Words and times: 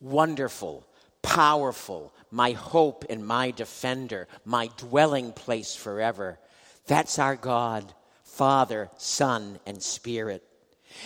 Wonderful, 0.00 0.86
powerful, 1.22 2.12
my 2.30 2.52
hope 2.52 3.04
and 3.10 3.26
my 3.26 3.50
defender, 3.50 4.28
my 4.44 4.70
dwelling 4.76 5.32
place 5.32 5.74
forever. 5.74 6.38
That's 6.86 7.18
our 7.18 7.36
God, 7.36 7.92
Father, 8.22 8.90
Son, 8.96 9.58
and 9.66 9.82
Spirit. 9.82 10.44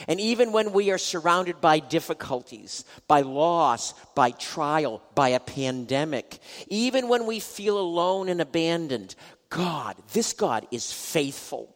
And 0.06 0.20
even 0.20 0.52
when 0.52 0.72
we 0.72 0.90
are 0.90 0.98
surrounded 0.98 1.60
by 1.60 1.78
difficulties, 1.78 2.84
by 3.08 3.22
loss, 3.22 3.94
by 4.14 4.30
trial, 4.30 5.02
by 5.14 5.30
a 5.30 5.40
pandemic, 5.40 6.38
even 6.68 7.08
when 7.08 7.26
we 7.26 7.40
feel 7.40 7.78
alone 7.78 8.28
and 8.28 8.40
abandoned, 8.40 9.14
God, 9.48 9.96
this 10.12 10.32
God 10.32 10.66
is 10.70 10.92
faithful. 10.92 11.74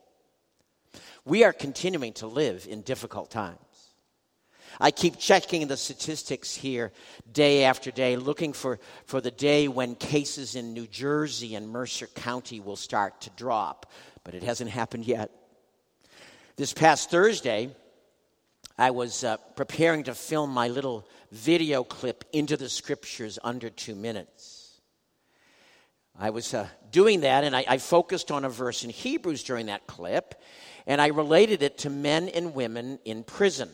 We 1.25 1.45
are 1.45 1.53
continuing 1.53 2.13
to 2.15 2.27
live 2.27 2.67
in 2.71 2.83
difficult 2.83 3.31
times. 3.31 3.59
I 4.81 4.91
keep 4.91 5.19
checking 5.19 5.67
the 5.67 5.77
statistics 5.77 6.55
here 6.55 6.93
day 7.33 7.65
after 7.65 7.91
day, 7.91 8.17
looking 8.17 8.53
for, 8.53 8.79
for 9.07 9.21
the 9.21 9.31
day 9.31 9.69
when 9.69 9.95
cases 9.95 10.55
in 10.55 10.75
New 10.75 10.87
Jersey 10.87 11.55
and 11.55 11.69
Mercer 11.69 12.07
County 12.09 12.61
will 12.61 12.77
start 12.77 13.21
to 13.23 13.31
drop, 13.31 13.91
but 14.25 14.35
it 14.35 14.43
hasn't 14.43 14.71
happened 14.71 15.07
yet. 15.07 15.31
This 16.57 16.73
past 16.73 17.11
Thursday, 17.11 17.71
I 18.79 18.91
was 18.91 19.25
uh, 19.25 19.39
preparing 19.57 20.05
to 20.05 20.15
film 20.15 20.51
my 20.51 20.69
little 20.69 21.09
video 21.33 21.83
clip 21.83 22.25
into 22.33 22.57
the 22.57 22.69
scriptures 22.69 23.39
under 23.43 23.71
two 23.71 23.95
minutes. 23.95 24.81
I 26.19 26.31
was 26.31 26.55
uh, 26.55 26.67
doing 26.91 27.21
that, 27.21 27.45
and 27.45 27.55
I, 27.55 27.65
I 27.69 27.79
focused 27.79 28.31
on 28.31 28.45
a 28.45 28.49
verse 28.49 28.85
in 28.85 28.91
Hebrews 28.91 29.43
during 29.43 29.67
that 29.67 29.87
clip, 29.87 30.35
and 30.87 31.01
I 31.01 31.09
related 31.09 31.63
it 31.63 31.79
to 31.79 31.91
men 31.91 32.29
and 32.29 32.55
women 32.55 32.99
in 33.05 33.23
prison. 33.23 33.71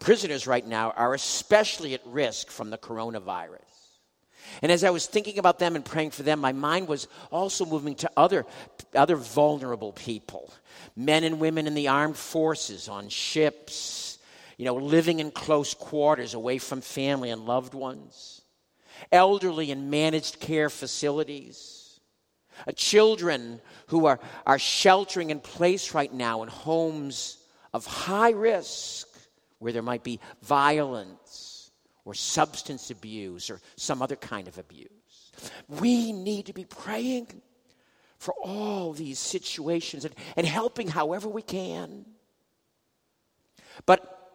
Prisoners 0.00 0.46
right 0.46 0.66
now 0.66 0.90
are 0.90 1.14
especially 1.14 1.94
at 1.94 2.00
risk 2.06 2.50
from 2.50 2.70
the 2.70 2.78
coronavirus. 2.78 3.60
And 4.62 4.70
as 4.70 4.84
I 4.84 4.90
was 4.90 5.06
thinking 5.06 5.38
about 5.38 5.58
them 5.58 5.74
and 5.74 5.84
praying 5.84 6.10
for 6.10 6.22
them, 6.22 6.38
my 6.38 6.52
mind 6.52 6.88
was 6.88 7.08
also 7.32 7.64
moving 7.64 7.94
to 7.96 8.10
other, 8.16 8.44
other 8.94 9.16
vulnerable 9.16 9.92
people. 9.92 10.52
Men 10.96 11.24
and 11.24 11.40
women 11.40 11.66
in 11.66 11.74
the 11.74 11.88
armed 11.88 12.16
forces, 12.16 12.88
on 12.88 13.08
ships, 13.08 14.18
you 14.58 14.64
know, 14.64 14.74
living 14.74 15.20
in 15.20 15.30
close 15.30 15.74
quarters 15.74 16.34
away 16.34 16.58
from 16.58 16.80
family 16.80 17.30
and 17.30 17.46
loved 17.46 17.74
ones, 17.74 18.42
elderly 19.10 19.70
in 19.70 19.90
managed 19.90 20.40
care 20.40 20.70
facilities, 20.70 21.98
uh, 22.66 22.72
children 22.72 23.60
who 23.88 24.06
are, 24.06 24.20
are 24.46 24.58
sheltering 24.58 25.30
in 25.30 25.40
place 25.40 25.92
right 25.94 26.12
now 26.12 26.42
in 26.42 26.48
homes 26.48 27.38
of 27.72 27.84
high 27.86 28.30
risk 28.30 29.08
where 29.64 29.72
there 29.72 29.80
might 29.80 30.04
be 30.04 30.20
violence 30.42 31.70
or 32.04 32.12
substance 32.12 32.90
abuse 32.90 33.48
or 33.48 33.62
some 33.76 34.02
other 34.02 34.14
kind 34.14 34.46
of 34.46 34.58
abuse. 34.58 35.32
We 35.68 36.12
need 36.12 36.46
to 36.46 36.52
be 36.52 36.66
praying 36.66 37.28
for 38.18 38.34
all 38.44 38.92
these 38.92 39.18
situations 39.18 40.04
and, 40.04 40.14
and 40.36 40.46
helping 40.46 40.86
however 40.86 41.30
we 41.30 41.40
can. 41.40 42.04
But 43.86 44.30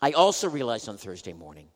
I 0.00 0.12
also 0.12 0.48
realized 0.48 0.88
on 0.88 0.96
Thursday 0.96 1.34
morning 1.34 1.68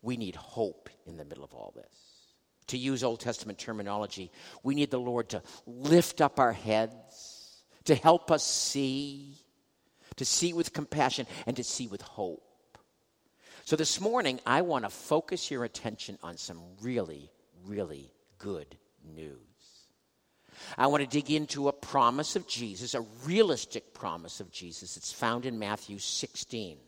we 0.00 0.16
need 0.16 0.34
hope 0.34 0.88
in 1.06 1.18
the 1.18 1.26
middle 1.26 1.44
of 1.44 1.52
all 1.52 1.74
this. 1.76 2.34
To 2.68 2.78
use 2.78 3.04
Old 3.04 3.20
Testament 3.20 3.58
terminology, 3.58 4.30
we 4.62 4.74
need 4.74 4.90
the 4.90 4.98
Lord 4.98 5.28
to 5.30 5.42
lift 5.66 6.22
up 6.22 6.40
our 6.40 6.52
heads, 6.52 7.64
to 7.84 7.94
help 7.94 8.30
us 8.30 8.44
see, 8.44 9.36
to 10.18 10.24
see 10.24 10.52
with 10.52 10.72
compassion, 10.72 11.26
and 11.46 11.56
to 11.56 11.64
see 11.64 11.86
with 11.88 12.02
hope. 12.02 12.42
So 13.64 13.76
this 13.76 14.00
morning, 14.00 14.40
I 14.46 14.62
want 14.62 14.84
to 14.84 14.90
focus 14.90 15.50
your 15.50 15.64
attention 15.64 16.18
on 16.22 16.36
some 16.36 16.60
really, 16.80 17.30
really 17.66 18.12
good 18.38 18.76
news. 19.14 19.38
I 20.76 20.86
want 20.86 21.02
to 21.02 21.08
dig 21.08 21.30
into 21.30 21.68
a 21.68 21.72
promise 21.72 22.36
of 22.36 22.46
Jesus, 22.48 22.94
a 22.94 23.04
realistic 23.24 23.94
promise 23.94 24.40
of 24.40 24.50
Jesus. 24.50 24.96
It's 24.96 25.12
found 25.12 25.46
in 25.46 25.58
Matthew 25.58 25.98
16. 25.98 26.78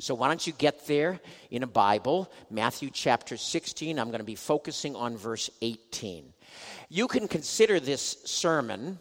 So 0.00 0.14
why 0.14 0.28
don't 0.28 0.46
you 0.46 0.52
get 0.52 0.86
there 0.86 1.20
in 1.50 1.62
a 1.62 1.68
Bible, 1.68 2.30
Matthew 2.50 2.90
chapter 2.92 3.36
16. 3.36 3.98
I'm 3.98 4.08
going 4.08 4.18
to 4.18 4.24
be 4.24 4.34
focusing 4.34 4.96
on 4.96 5.16
verse 5.16 5.50
18. 5.62 6.32
You 6.88 7.06
can 7.06 7.28
consider 7.28 7.78
this 7.78 8.16
sermon 8.24 8.98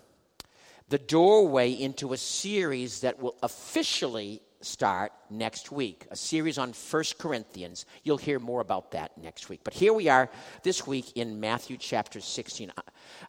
the 0.89 0.97
doorway 0.97 1.71
into 1.71 2.13
a 2.13 2.17
series 2.17 3.01
that 3.01 3.19
will 3.19 3.35
officially 3.41 4.41
start 4.61 5.11
next 5.29 5.71
week, 5.71 6.07
a 6.11 6.16
series 6.16 6.57
on 6.57 6.73
First 6.73 7.17
Corinthians. 7.17 7.85
You'll 8.03 8.17
hear 8.17 8.39
more 8.39 8.61
about 8.61 8.91
that 8.91 9.17
next 9.17 9.49
week. 9.49 9.61
But 9.63 9.73
here 9.73 9.94
we 9.94 10.07
are 10.07 10.29
this 10.63 10.88
week 10.88 11.11
in 11.16 11.39
Matthew 11.39 11.77
chapter 11.77 12.21
16. 12.21 12.71
Uh, 12.75 12.81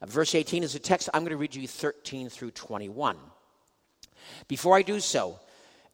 verse 0.07 0.35
18 0.35 0.63
is 0.63 0.75
a 0.75 0.79
text. 0.79 1.09
I'm 1.13 1.23
going 1.23 1.31
to 1.31 1.37
read 1.37 1.55
you 1.55 1.67
13 1.67 2.29
through 2.29 2.53
21. 2.53 3.17
Before 4.49 4.77
I 4.77 4.83
do 4.83 5.01
so, 5.01 5.39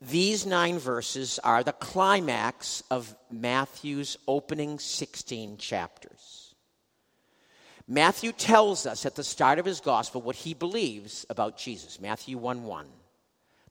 these 0.01 0.47
nine 0.47 0.79
verses 0.79 1.39
are 1.45 1.63
the 1.63 1.73
climax 1.73 2.83
of 2.91 3.15
Matthew's 3.31 4.17
opening 4.27 4.79
16 4.79 5.59
chapters. 5.59 6.50
Matthew 7.91 8.31
tells 8.31 8.87
us 8.87 9.05
at 9.05 9.17
the 9.17 9.25
start 9.25 9.59
of 9.59 9.65
his 9.65 9.81
gospel 9.81 10.23
what 10.23 10.37
he 10.37 10.55
believes 10.55 11.27
about 11.29 11.59
Jesus. 11.59 12.01
Matthew 12.01 12.39
1 12.39 12.63
1 12.63 12.87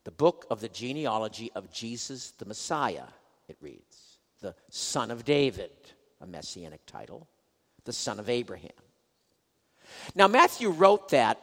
the 0.04 0.10
book 0.10 0.46
of 0.50 0.60
the 0.60 0.68
genealogy 0.68 1.50
of 1.54 1.72
Jesus 1.72 2.32
the 2.32 2.44
Messiah, 2.44 3.06
it 3.48 3.56
reads. 3.60 4.18
The 4.40 4.54
son 4.68 5.10
of 5.10 5.24
David, 5.24 5.70
a 6.20 6.26
messianic 6.26 6.84
title, 6.86 7.28
the 7.84 7.92
son 7.92 8.18
of 8.18 8.28
Abraham. 8.28 8.70
Now, 10.14 10.28
Matthew 10.28 10.70
wrote 10.70 11.10
that 11.10 11.38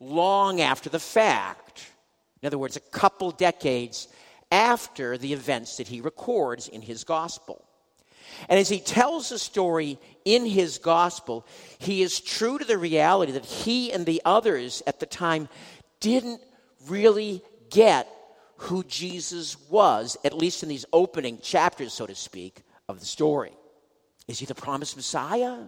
long 0.00 0.60
after 0.60 0.88
the 0.88 0.98
fact. 0.98 1.86
In 2.40 2.46
other 2.46 2.58
words, 2.58 2.76
a 2.76 2.80
couple 2.80 3.30
decades 3.32 4.08
after 4.50 5.18
the 5.18 5.32
events 5.32 5.76
that 5.76 5.88
he 5.88 6.00
records 6.00 6.68
in 6.68 6.82
his 6.82 7.04
gospel. 7.04 7.64
And 8.48 8.58
as 8.58 8.68
he 8.68 8.80
tells 8.80 9.28
the 9.28 9.38
story 9.38 9.98
in 10.24 10.46
his 10.46 10.78
gospel, 10.78 11.46
he 11.78 12.02
is 12.02 12.20
true 12.20 12.58
to 12.58 12.64
the 12.64 12.78
reality 12.78 13.32
that 13.32 13.44
he 13.44 13.92
and 13.92 14.06
the 14.06 14.22
others 14.24 14.82
at 14.86 15.00
the 15.00 15.06
time 15.06 15.48
didn't 16.00 16.40
really 16.88 17.42
get 17.70 18.08
who 18.58 18.82
Jesus 18.84 19.56
was, 19.68 20.16
at 20.24 20.36
least 20.36 20.62
in 20.62 20.68
these 20.68 20.86
opening 20.92 21.38
chapters, 21.40 21.92
so 21.92 22.06
to 22.06 22.14
speak, 22.14 22.62
of 22.88 23.00
the 23.00 23.06
story. 23.06 23.52
Is 24.28 24.38
he 24.38 24.46
the 24.46 24.54
promised 24.54 24.96
Messiah? 24.96 25.58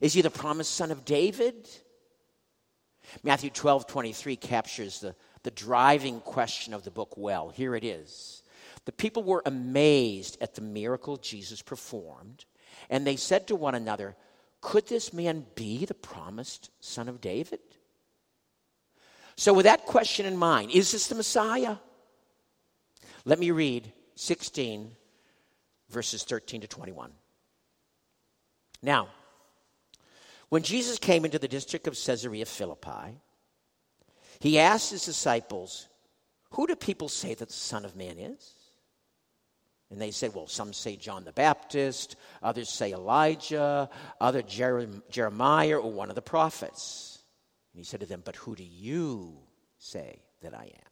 Is 0.00 0.12
he 0.12 0.22
the 0.22 0.30
promised 0.30 0.74
son 0.74 0.90
of 0.90 1.04
David? 1.04 1.68
Matthew 3.22 3.50
12 3.50 3.86
23 3.86 4.36
captures 4.36 5.00
the, 5.00 5.14
the 5.42 5.50
driving 5.50 6.20
question 6.20 6.74
of 6.74 6.84
the 6.84 6.90
book 6.90 7.14
well. 7.16 7.48
Here 7.48 7.74
it 7.74 7.84
is. 7.84 8.42
The 8.88 8.92
people 8.92 9.22
were 9.22 9.42
amazed 9.44 10.38
at 10.40 10.54
the 10.54 10.62
miracle 10.62 11.18
Jesus 11.18 11.60
performed, 11.60 12.46
and 12.88 13.06
they 13.06 13.16
said 13.16 13.46
to 13.48 13.54
one 13.54 13.74
another, 13.74 14.16
Could 14.62 14.86
this 14.86 15.12
man 15.12 15.44
be 15.54 15.84
the 15.84 15.92
promised 15.92 16.70
son 16.80 17.06
of 17.06 17.20
David? 17.20 17.60
So, 19.36 19.52
with 19.52 19.64
that 19.66 19.84
question 19.84 20.24
in 20.24 20.38
mind, 20.38 20.70
is 20.70 20.90
this 20.90 21.06
the 21.06 21.16
Messiah? 21.16 21.76
Let 23.26 23.38
me 23.38 23.50
read 23.50 23.92
16, 24.14 24.90
verses 25.90 26.22
13 26.22 26.62
to 26.62 26.66
21. 26.66 27.12
Now, 28.80 29.08
when 30.48 30.62
Jesus 30.62 30.98
came 30.98 31.26
into 31.26 31.38
the 31.38 31.46
district 31.46 31.86
of 31.88 31.92
Caesarea 31.92 32.46
Philippi, 32.46 33.20
he 34.40 34.58
asked 34.58 34.92
his 34.92 35.04
disciples, 35.04 35.88
Who 36.52 36.66
do 36.66 36.74
people 36.74 37.10
say 37.10 37.34
that 37.34 37.48
the 37.48 37.52
Son 37.52 37.84
of 37.84 37.94
Man 37.94 38.18
is? 38.18 38.54
And 39.90 40.00
they 40.00 40.10
said, 40.10 40.34
Well, 40.34 40.46
some 40.46 40.72
say 40.72 40.96
John 40.96 41.24
the 41.24 41.32
Baptist, 41.32 42.16
others 42.42 42.68
say 42.68 42.92
Elijah, 42.92 43.88
other 44.20 44.42
Jeremiah, 44.42 45.78
or 45.78 45.90
one 45.90 46.10
of 46.10 46.14
the 46.14 46.22
prophets. 46.22 47.22
And 47.72 47.80
he 47.80 47.84
said 47.84 48.00
to 48.00 48.06
them, 48.06 48.22
But 48.24 48.36
who 48.36 48.54
do 48.54 48.64
you 48.64 49.38
say 49.78 50.20
that 50.42 50.54
I 50.54 50.64
am? 50.64 50.90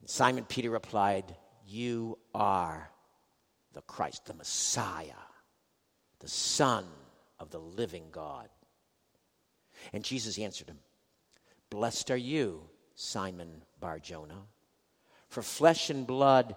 And 0.00 0.10
Simon 0.10 0.44
Peter 0.44 0.70
replied, 0.70 1.36
You 1.64 2.18
are 2.34 2.90
the 3.72 3.82
Christ, 3.82 4.26
the 4.26 4.34
Messiah, 4.34 5.12
the 6.20 6.28
Son 6.28 6.84
of 7.38 7.50
the 7.50 7.60
living 7.60 8.06
God. 8.10 8.48
And 9.92 10.02
Jesus 10.02 10.38
answered 10.38 10.68
him, 10.68 10.78
Blessed 11.70 12.10
are 12.10 12.16
you, 12.16 12.62
Simon 12.94 13.62
Barjona, 13.80 14.42
for 15.28 15.42
flesh 15.42 15.90
and 15.90 16.06
blood 16.06 16.56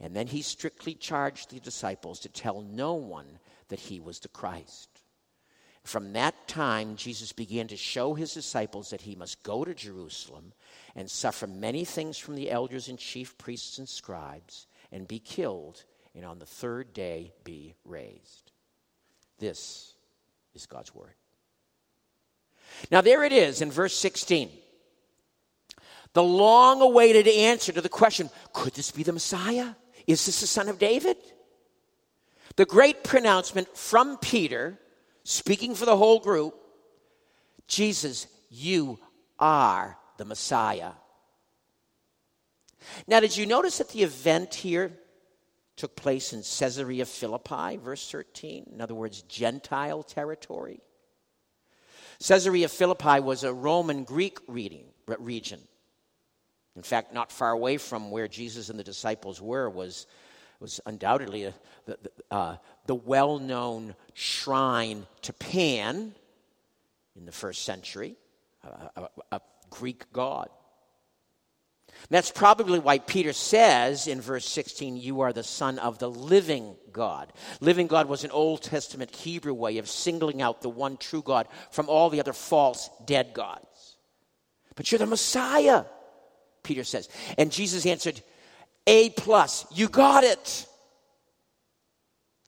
And 0.00 0.14
then 0.14 0.28
he 0.28 0.42
strictly 0.42 0.94
charged 0.94 1.50
the 1.50 1.60
disciples 1.60 2.20
to 2.20 2.28
tell 2.28 2.62
no 2.62 2.94
one 2.94 3.38
that 3.68 3.80
he 3.80 3.98
was 4.00 4.20
the 4.20 4.28
Christ. 4.28 4.88
From 5.82 6.12
that 6.12 6.46
time, 6.46 6.96
Jesus 6.96 7.32
began 7.32 7.66
to 7.68 7.76
show 7.76 8.14
his 8.14 8.34
disciples 8.34 8.90
that 8.90 9.00
he 9.00 9.16
must 9.16 9.42
go 9.42 9.64
to 9.64 9.74
Jerusalem 9.74 10.52
and 10.94 11.10
suffer 11.10 11.46
many 11.46 11.84
things 11.84 12.18
from 12.18 12.36
the 12.36 12.50
elders 12.50 12.88
and 12.88 12.98
chief 12.98 13.38
priests 13.38 13.78
and 13.78 13.88
scribes 13.88 14.66
and 14.92 15.08
be 15.08 15.18
killed, 15.18 15.84
and 16.14 16.24
on 16.24 16.38
the 16.38 16.46
third 16.46 16.92
day 16.92 17.32
be 17.44 17.74
raised. 17.84 18.52
This 19.38 19.94
is 20.54 20.66
God's 20.66 20.94
word. 20.94 21.14
Now, 22.90 23.00
there 23.00 23.24
it 23.24 23.32
is 23.32 23.62
in 23.62 23.70
verse 23.70 23.96
16. 23.96 24.50
The 26.12 26.22
long 26.22 26.82
awaited 26.82 27.28
answer 27.28 27.72
to 27.72 27.80
the 27.80 27.88
question 27.88 28.30
could 28.52 28.74
this 28.74 28.90
be 28.90 29.02
the 29.02 29.12
Messiah? 29.12 29.74
Is 30.08 30.24
this 30.24 30.40
the 30.40 30.46
son 30.46 30.70
of 30.70 30.78
David? 30.78 31.18
The 32.56 32.64
great 32.64 33.04
pronouncement 33.04 33.76
from 33.76 34.16
Peter, 34.16 34.78
speaking 35.22 35.74
for 35.74 35.84
the 35.84 35.96
whole 35.96 36.18
group 36.18 36.54
Jesus, 37.68 38.26
you 38.48 38.98
are 39.38 39.98
the 40.16 40.24
Messiah. 40.24 40.92
Now, 43.06 43.20
did 43.20 43.36
you 43.36 43.44
notice 43.44 43.76
that 43.78 43.90
the 43.90 44.02
event 44.02 44.54
here 44.54 44.92
took 45.76 45.94
place 45.94 46.32
in 46.32 46.38
Caesarea 46.38 47.04
Philippi, 47.04 47.76
verse 47.76 48.10
13? 48.10 48.70
In 48.72 48.80
other 48.80 48.94
words, 48.94 49.20
Gentile 49.22 50.02
territory. 50.02 50.80
Caesarea 52.26 52.68
Philippi 52.68 53.20
was 53.20 53.44
a 53.44 53.52
Roman 53.52 54.04
Greek 54.04 54.38
reading, 54.48 54.86
region. 55.18 55.60
In 56.78 56.84
fact, 56.84 57.12
not 57.12 57.32
far 57.32 57.50
away 57.50 57.76
from 57.76 58.12
where 58.12 58.28
Jesus 58.28 58.70
and 58.70 58.78
the 58.78 58.84
disciples 58.84 59.42
were 59.42 59.68
was, 59.68 60.06
was 60.60 60.80
undoubtedly 60.86 61.42
a, 61.42 61.54
the, 61.86 61.98
uh, 62.30 62.56
the 62.86 62.94
well 62.94 63.40
known 63.40 63.96
shrine 64.14 65.04
to 65.22 65.32
Pan 65.32 66.14
in 67.16 67.26
the 67.26 67.32
first 67.32 67.64
century, 67.64 68.14
a, 68.62 69.00
a, 69.00 69.08
a 69.32 69.40
Greek 69.70 70.12
god. 70.12 70.50
That's 72.10 72.30
probably 72.30 72.78
why 72.78 73.00
Peter 73.00 73.32
says 73.32 74.06
in 74.06 74.20
verse 74.20 74.48
16, 74.48 74.98
You 74.98 75.22
are 75.22 75.32
the 75.32 75.42
Son 75.42 75.80
of 75.80 75.98
the 75.98 76.08
living 76.08 76.76
God. 76.92 77.32
Living 77.60 77.88
God 77.88 78.06
was 78.06 78.22
an 78.22 78.30
Old 78.30 78.62
Testament 78.62 79.12
Hebrew 79.16 79.52
way 79.52 79.78
of 79.78 79.88
singling 79.88 80.40
out 80.42 80.62
the 80.62 80.68
one 80.68 80.96
true 80.96 81.22
God 81.22 81.48
from 81.72 81.88
all 81.88 82.08
the 82.08 82.20
other 82.20 82.32
false, 82.32 82.88
dead 83.04 83.34
gods. 83.34 83.96
But 84.76 84.92
you're 84.92 85.00
the 85.00 85.06
Messiah, 85.06 85.86
Peter 86.68 86.84
says. 86.84 87.08
And 87.38 87.50
Jesus 87.50 87.86
answered, 87.86 88.20
A 88.86 89.08
plus, 89.10 89.66
you 89.72 89.88
got 89.88 90.22
it. 90.22 90.66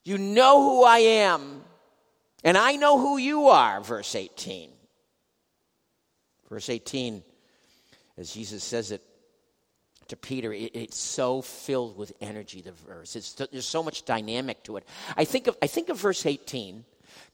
You 0.03 0.19
know 0.19 0.61
who 0.61 0.83
I 0.83 0.99
am, 0.99 1.63
and 2.43 2.57
I 2.57 2.75
know 2.75 2.99
who 2.99 3.17
you 3.17 3.49
are, 3.49 3.81
verse 3.81 4.15
18. 4.15 4.69
Verse 6.49 6.69
18, 6.69 7.23
as 8.17 8.33
Jesus 8.33 8.63
says 8.63 8.91
it, 8.91 9.01
to 10.07 10.17
Peter, 10.17 10.51
it, 10.51 10.71
it's 10.75 10.97
so 10.97 11.41
filled 11.41 11.97
with 11.97 12.11
energy, 12.19 12.61
the 12.61 12.73
verse. 12.73 13.15
It's, 13.15 13.33
there's 13.33 13.65
so 13.65 13.81
much 13.81 14.05
dynamic 14.05 14.63
to 14.63 14.77
it. 14.77 14.87
I 15.15 15.23
think 15.23 15.47
of, 15.47 15.57
I 15.61 15.67
think 15.67 15.89
of 15.89 15.97
verse 15.97 16.25
18 16.25 16.83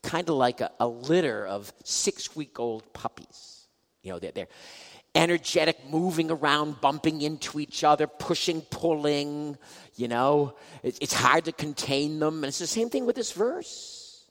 kind 0.03 0.29
of 0.29 0.35
like 0.35 0.61
a, 0.61 0.71
a 0.79 0.87
litter 0.87 1.45
of 1.45 1.73
six 1.83 2.35
week 2.35 2.59
old 2.59 2.93
puppies. 2.93 3.67
You 4.03 4.11
know, 4.11 4.19
they're, 4.19 4.31
they're 4.31 4.47
energetic, 5.17 5.89
moving 5.89 6.29
around, 6.29 6.79
bumping 6.79 7.21
into 7.21 7.59
each 7.59 7.83
other, 7.83 8.05
pushing, 8.05 8.61
pulling. 8.61 9.57
You 9.95 10.07
know, 10.07 10.53
it, 10.83 10.97
it's 11.01 11.13
hard 11.13 11.45
to 11.45 11.51
contain 11.51 12.19
them. 12.19 12.35
And 12.35 12.45
it's 12.45 12.59
the 12.59 12.67
same 12.67 12.89
thing 12.89 13.05
with 13.05 13.15
this 13.15 13.31
verse. 13.31 14.23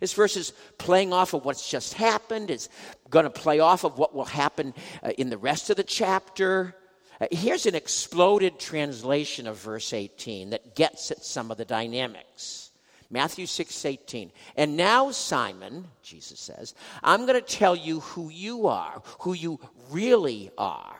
This 0.00 0.12
verse 0.12 0.36
is 0.36 0.52
playing 0.78 1.12
off 1.12 1.34
of 1.34 1.44
what's 1.44 1.68
just 1.68 1.94
happened. 1.94 2.50
It's 2.50 2.68
going 3.10 3.24
to 3.24 3.30
play 3.30 3.58
off 3.58 3.84
of 3.84 3.98
what 3.98 4.14
will 4.14 4.24
happen 4.24 4.72
uh, 5.02 5.10
in 5.18 5.30
the 5.30 5.38
rest 5.38 5.68
of 5.70 5.76
the 5.76 5.82
chapter. 5.82 6.76
Uh, 7.20 7.26
here's 7.30 7.66
an 7.66 7.74
exploded 7.74 8.58
translation 8.58 9.46
of 9.46 9.58
verse 9.58 9.92
18 9.92 10.50
that 10.50 10.76
gets 10.76 11.10
at 11.10 11.24
some 11.24 11.50
of 11.50 11.56
the 11.56 11.64
dynamics. 11.64 12.70
Matthew 13.10 13.46
6 13.46 13.84
18. 13.84 14.32
And 14.56 14.76
now, 14.76 15.10
Simon, 15.10 15.86
Jesus 16.02 16.40
says, 16.40 16.74
I'm 17.02 17.26
going 17.26 17.40
to 17.40 17.46
tell 17.46 17.76
you 17.76 18.00
who 18.00 18.30
you 18.30 18.66
are, 18.66 19.02
who 19.20 19.32
you 19.32 19.60
really 19.90 20.50
are. 20.58 20.96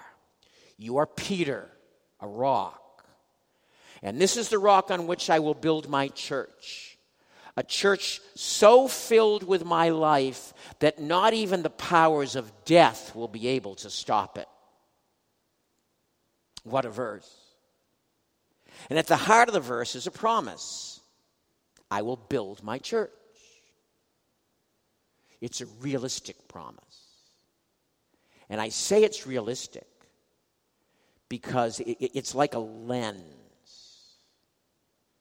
You 0.77 0.99
are 0.99 1.07
Peter, 1.07 1.69
a 2.21 2.27
rock. 2.27 3.05
And 4.03 4.21
this 4.21 4.37
is 4.37 4.49
the 4.49 4.59
rock 4.59 4.91
on 4.91 5.07
which 5.07 5.31
I 5.31 5.39
will 5.39 5.55
build 5.55 5.89
my 5.89 6.09
church. 6.09 6.99
A 7.57 7.63
church 7.63 8.21
so 8.35 8.89
filled 8.89 9.45
with 9.45 9.65
my 9.65 9.91
life 9.91 10.53
that 10.81 11.01
not 11.01 11.35
even 11.35 11.63
the 11.63 11.71
powers 11.71 12.35
of 12.37 12.53
death 12.65 13.15
will 13.15 13.29
be 13.29 13.49
able 13.49 13.77
to 13.77 13.91
stop 13.91 14.37
it. 14.37 14.49
What 16.65 16.85
a 16.85 16.91
verse. 16.91 17.31
And 18.91 18.99
at 18.99 19.07
the 19.07 19.17
heart 19.17 19.49
of 19.49 19.55
the 19.55 19.61
verse 19.61 19.95
is 19.95 20.07
a 20.07 20.11
promise 20.11 20.94
I 21.95 22.03
will 22.03 22.17
build 22.17 22.61
my 22.65 22.79
church. 22.79 23.13
It's 25.41 25.61
a 25.61 25.67
realistic 25.81 26.49
promise. 26.49 26.81
And 28.51 28.61
I 28.61 28.71
say 28.71 29.05
it's 29.05 29.29
realistic 29.29 29.87
because 31.29 31.81
it's 31.87 32.35
like 32.35 32.55
a 32.55 32.59
lens. 32.59 33.21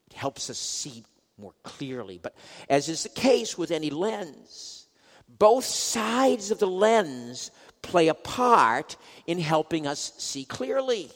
It 0.07 0.13
helps 0.13 0.49
us 0.49 0.57
see 0.57 1.03
more 1.37 1.53
clearly. 1.61 2.17
But 2.17 2.33
as 2.67 2.89
is 2.89 3.03
the 3.03 3.09
case 3.09 3.55
with 3.55 3.69
any 3.69 3.91
lens, 3.91 4.87
both 5.29 5.65
sides 5.65 6.49
of 6.49 6.57
the 6.57 6.65
lens 6.65 7.51
play 7.83 8.07
a 8.07 8.15
part 8.15 8.97
in 9.27 9.37
helping 9.37 9.85
us 9.85 10.13
see 10.17 10.43
clearly. 10.43 11.11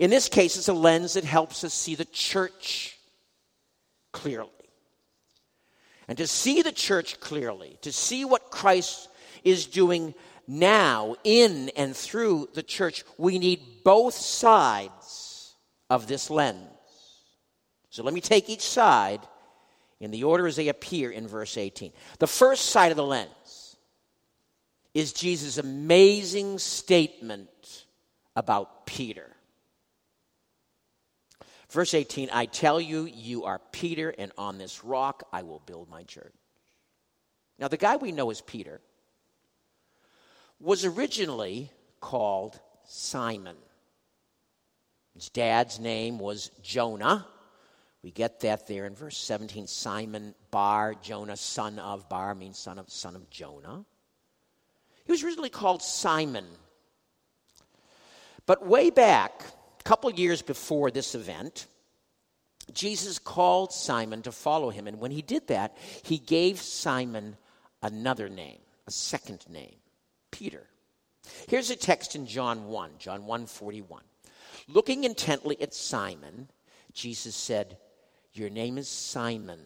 In 0.00 0.10
this 0.10 0.28
case, 0.28 0.56
it's 0.56 0.66
a 0.66 0.72
lens 0.72 1.14
that 1.14 1.22
helps 1.22 1.62
us 1.62 1.72
see 1.72 1.94
the 1.94 2.06
church 2.06 2.98
clearly. 4.14 4.50
And 6.08 6.16
to 6.18 6.26
see 6.26 6.62
the 6.62 6.72
church 6.72 7.20
clearly, 7.20 7.78
to 7.82 7.92
see 7.92 8.24
what 8.24 8.50
Christ 8.50 9.08
is 9.42 9.66
doing 9.66 10.14
now 10.46 11.16
in 11.24 11.70
and 11.76 11.94
through 11.94 12.48
the 12.54 12.62
church, 12.62 13.04
we 13.18 13.38
need 13.38 13.60
both 13.84 14.14
sides 14.14 15.54
of 15.90 16.06
this 16.06 16.30
lens. 16.30 16.68
So 17.90 18.02
let 18.02 18.14
me 18.14 18.20
take 18.20 18.48
each 18.48 18.62
side 18.62 19.20
in 20.00 20.10
the 20.10 20.24
order 20.24 20.46
as 20.46 20.56
they 20.56 20.68
appear 20.68 21.10
in 21.10 21.26
verse 21.26 21.56
18. 21.56 21.92
The 22.18 22.26
first 22.26 22.66
side 22.66 22.90
of 22.90 22.96
the 22.96 23.04
lens 23.04 23.76
is 24.92 25.12
Jesus' 25.12 25.58
amazing 25.58 26.58
statement 26.58 27.86
about 28.36 28.86
Peter. 28.86 29.30
Verse 31.74 31.92
18 31.92 32.28
I 32.32 32.46
tell 32.46 32.80
you, 32.80 33.04
you 33.04 33.46
are 33.46 33.60
Peter, 33.72 34.14
and 34.16 34.30
on 34.38 34.58
this 34.58 34.84
rock 34.84 35.24
I 35.32 35.42
will 35.42 35.60
build 35.66 35.90
my 35.90 36.04
church. 36.04 36.32
Now, 37.58 37.66
the 37.66 37.76
guy 37.76 37.96
we 37.96 38.12
know 38.12 38.30
as 38.30 38.40
Peter 38.40 38.80
was 40.60 40.84
originally 40.84 41.72
called 42.00 42.60
Simon. 42.84 43.56
His 45.14 45.28
dad's 45.30 45.80
name 45.80 46.20
was 46.20 46.52
Jonah. 46.62 47.26
We 48.04 48.12
get 48.12 48.38
that 48.40 48.68
there 48.68 48.86
in 48.86 48.94
verse 48.94 49.16
17. 49.18 49.66
Simon 49.66 50.36
Bar, 50.52 50.94
Jonah, 51.02 51.36
son 51.36 51.80
of 51.80 52.08
Bar 52.08 52.36
means 52.36 52.56
son 52.56 52.78
of 52.78 52.88
son 52.88 53.16
of 53.16 53.28
Jonah. 53.30 53.84
He 55.06 55.10
was 55.10 55.24
originally 55.24 55.50
called 55.50 55.82
Simon. 55.82 56.46
But 58.46 58.64
way 58.64 58.90
back, 58.90 59.42
couple 59.84 60.10
years 60.10 60.42
before 60.42 60.90
this 60.90 61.14
event, 61.14 61.66
Jesus 62.72 63.18
called 63.18 63.72
Simon 63.72 64.22
to 64.22 64.32
follow 64.32 64.70
him. 64.70 64.86
And 64.86 64.98
when 64.98 65.10
he 65.10 65.22
did 65.22 65.48
that, 65.48 65.76
he 66.02 66.18
gave 66.18 66.60
Simon 66.60 67.36
another 67.82 68.28
name, 68.28 68.58
a 68.86 68.90
second 68.90 69.44
name, 69.48 69.76
Peter. 70.30 70.66
Here's 71.48 71.70
a 71.70 71.76
text 71.76 72.16
in 72.16 72.26
John 72.26 72.66
1, 72.66 72.92
John 72.98 73.26
1 73.26 73.46
41. 73.46 74.02
Looking 74.68 75.04
intently 75.04 75.60
at 75.60 75.74
Simon, 75.74 76.48
Jesus 76.92 77.34
said, 77.34 77.76
Your 78.32 78.48
name 78.48 78.78
is 78.78 78.88
Simon, 78.88 79.60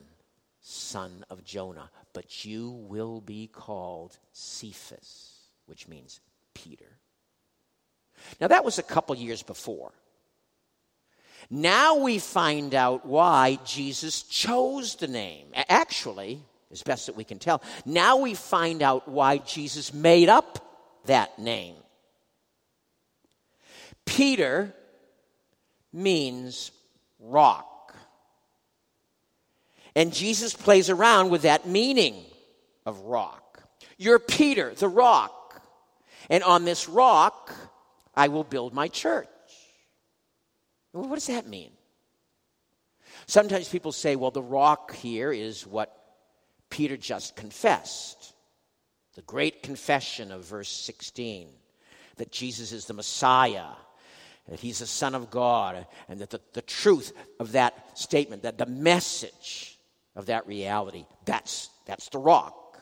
son 0.61 1.25
of 1.31 1.45
Jonah, 1.45 1.91
but 2.13 2.45
you 2.45 2.71
will 2.71 3.21
be 3.21 3.47
called 3.47 4.19
Cephas, 4.33 5.39
which 5.67 5.87
means 5.87 6.21
Peter. 6.55 6.99
Now, 8.41 8.49
that 8.49 8.65
was 8.65 8.79
a 8.79 8.83
couple 8.83 9.15
years 9.15 9.43
before. 9.45 9.93
Now 11.51 11.97
we 11.97 12.19
find 12.19 12.75
out 12.75 13.07
why 13.07 13.59
Jesus 13.65 14.23
chose 14.23 14.97
the 14.97 15.09
name. 15.09 15.47
Actually, 15.55 16.43
as 16.71 16.83
best 16.83 17.07
that 17.07 17.17
we 17.17 17.25
can 17.25 17.39
tell, 17.39 17.63
now 17.87 18.19
we 18.19 18.35
find 18.35 18.83
out 18.83 19.09
why 19.09 19.39
Jesus 19.39 19.95
made 19.95 20.29
up 20.29 20.59
that 21.07 21.39
name. 21.39 21.77
Peter 24.05 24.75
means 25.93 26.71
rock. 27.19 27.95
And 29.97 30.13
Jesus 30.13 30.55
plays 30.55 30.91
around 30.91 31.31
with 31.31 31.43
that 31.43 31.67
meaning 31.67 32.25
of 32.85 33.01
rock. 33.01 33.63
You're 33.97 34.19
Peter, 34.19 34.75
the 34.75 34.89
rock. 34.89 35.63
And 36.31 36.45
on 36.45 36.65
this 36.65 36.89
rock, 36.89 37.53
I 38.15 38.29
will 38.29 38.45
build 38.45 38.75
my 38.75 38.89
church. 38.89 39.29
What 41.07 41.15
does 41.15 41.27
that 41.29 41.47
mean? 41.47 41.71
Sometimes 43.27 43.69
people 43.69 43.93
say, 43.93 44.17
well, 44.17 44.31
the 44.31 44.43
rock 44.43 44.95
here 44.95 45.33
is 45.33 45.67
what 45.67 45.95
Peter 46.71 46.97
just 46.97 47.37
confessed. 47.37 48.35
The 49.15 49.23
great 49.23 49.63
confession 49.63 50.33
of 50.33 50.45
verse 50.45 50.69
16 50.69 51.49
that 52.17 52.33
Jesus 52.33 52.73
is 52.73 52.87
the 52.87 52.95
Messiah, 52.95 53.69
that 54.49 54.61
he's 54.61 54.81
the 54.81 54.87
Son 54.87 55.15
of 55.15 55.31
God, 55.31 55.87
and 56.09 56.21
that 56.21 56.31
the, 56.31 56.41
the 56.53 56.63
truth 56.63 57.13
of 57.39 57.53
that 57.53 57.97
statement, 57.97 58.43
that 58.43 58.59
the 58.59 58.67
message 58.67 59.79
of 60.17 60.27
that 60.27 60.47
reality, 60.47 61.07
that's, 61.25 61.71
that's 61.87 62.09
the 62.09 62.19
rock. 62.19 62.81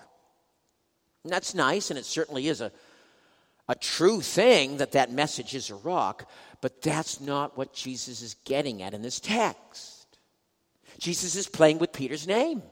And 1.23 1.33
that's 1.33 1.55
nice, 1.55 1.91
and 1.91 1.99
it 1.99 2.07
certainly 2.07 2.49
is 2.49 2.61
a, 2.61 2.73
a 3.69 3.75
true 3.75 4.21
thing 4.21 4.79
that 4.79 4.93
that 4.93 5.13
message 5.13 5.55
is 5.55 5.71
a 5.71 5.75
rock, 5.75 6.31
but 6.61 6.83
that's 6.83 7.21
not 7.21 7.57
what 7.57 7.73
Jesus 7.73 8.23
is 8.23 8.35
getting 8.45 8.83
at 8.83 8.95
in 8.95 9.03
this 9.03 9.21
text. 9.21 10.19
Jesus 10.99 11.37
is 11.37 11.47
playing 11.47 11.79
with 11.79 11.93
Peter's 11.93 12.27
name. 12.27 12.63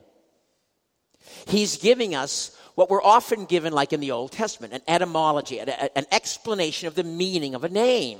He's 1.47 1.77
giving 1.77 2.15
us 2.15 2.55
what 2.75 2.89
we're 2.89 3.03
often 3.03 3.45
given, 3.45 3.73
like 3.73 3.93
in 3.93 3.99
the 3.99 4.11
Old 4.11 4.31
Testament, 4.31 4.73
an 4.73 4.81
etymology, 4.87 5.59
an 5.59 6.05
explanation 6.11 6.87
of 6.87 6.95
the 6.95 7.03
meaning 7.03 7.55
of 7.55 7.63
a 7.63 7.69
name. 7.69 8.19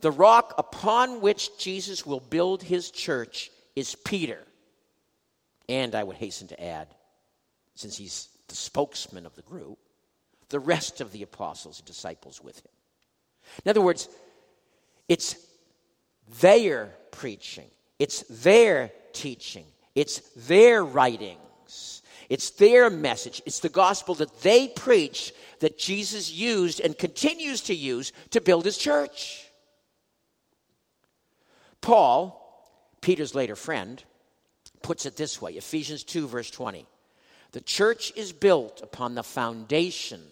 The 0.00 0.10
rock 0.10 0.54
upon 0.58 1.20
which 1.20 1.58
Jesus 1.58 2.04
will 2.04 2.20
build 2.20 2.62
his 2.62 2.90
church 2.90 3.50
is 3.76 3.94
Peter. 3.94 4.40
And 5.68 5.94
I 5.94 6.02
would 6.02 6.16
hasten 6.16 6.48
to 6.48 6.62
add, 6.62 6.88
since 7.74 7.96
he's 7.96 8.28
the 8.48 8.54
spokesman 8.56 9.26
of 9.26 9.34
the 9.36 9.42
group, 9.42 9.78
the 10.48 10.58
rest 10.58 11.00
of 11.00 11.12
the 11.12 11.22
apostles 11.22 11.78
and 11.78 11.86
disciples 11.86 12.42
with 12.42 12.58
him. 12.58 12.72
In 13.64 13.70
other 13.70 13.80
words, 13.80 14.08
it's 15.08 15.36
their 16.40 16.94
preaching, 17.10 17.68
it's 17.98 18.22
their 18.28 18.92
teaching, 19.12 19.66
it's 19.94 20.20
their 20.36 20.84
writings, 20.84 22.02
it's 22.28 22.50
their 22.50 22.88
message, 22.90 23.42
it's 23.46 23.60
the 23.60 23.68
gospel 23.68 24.14
that 24.16 24.40
they 24.42 24.68
preach 24.68 25.32
that 25.60 25.78
Jesus 25.78 26.32
used 26.32 26.80
and 26.80 26.96
continues 26.96 27.60
to 27.62 27.74
use 27.74 28.12
to 28.30 28.40
build 28.40 28.64
his 28.64 28.78
church. 28.78 29.46
Paul, 31.80 32.38
Peter's 33.00 33.34
later 33.34 33.56
friend, 33.56 34.02
puts 34.82 35.06
it 35.06 35.16
this 35.16 35.40
way 35.40 35.52
Ephesians 35.52 36.04
2, 36.04 36.26
verse 36.26 36.50
20. 36.50 36.86
The 37.52 37.60
church 37.60 38.12
is 38.16 38.32
built 38.32 38.80
upon 38.82 39.14
the 39.14 39.22
foundation 39.22 40.22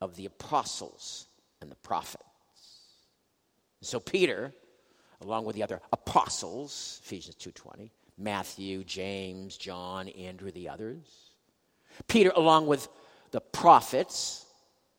of 0.00 0.16
the 0.16 0.26
apostles 0.26 1.26
and 1.60 1.70
the 1.70 1.76
prophets. 1.76 2.24
So 3.82 4.00
Peter, 4.00 4.52
along 5.20 5.44
with 5.44 5.56
the 5.56 5.62
other 5.62 5.80
apostles, 5.92 7.00
Ephesians 7.04 7.36
2:20, 7.36 7.90
Matthew, 8.18 8.84
James, 8.84 9.56
John, 9.56 10.08
Andrew, 10.08 10.50
the 10.50 10.68
others. 10.68 11.32
Peter, 12.08 12.30
along 12.34 12.66
with 12.66 12.88
the 13.30 13.40
prophets, 13.40 14.46